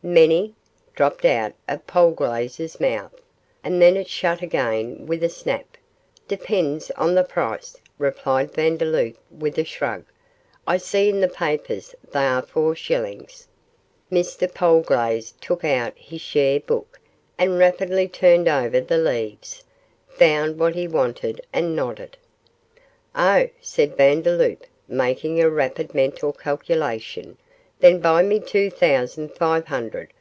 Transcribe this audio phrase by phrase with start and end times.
[0.00, 0.54] 'Many?'
[0.94, 3.20] dropped out of Polglaze's mouth,
[3.64, 5.76] and then it shut again with a snap.
[6.28, 10.04] 'Depends on the price,' replied Vandeloup, with a shrug;
[10.68, 13.48] 'I see in the papers they are four shillings.'
[14.10, 17.00] Mr Polglaze took up his share book,
[17.36, 19.64] and rapidly turned over the leaves
[20.08, 22.16] found what he wanted, and nodded.
[23.16, 27.36] 'Oh!' said Vandeloup, making a rapid mental calculation,
[27.80, 30.12] 'then buy me two thousand five hundred.